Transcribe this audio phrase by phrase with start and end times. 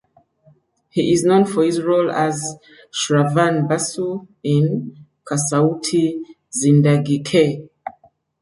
[0.89, 2.55] He is known for his role as
[2.91, 4.97] Shravan Basu in
[5.29, 7.69] "Kasautii Zindagii Kay".